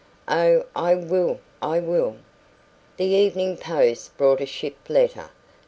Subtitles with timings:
[0.27, 1.41] "Oh, I will!
[1.61, 2.15] I will!"
[2.97, 5.29] The evening post brought a ship letter.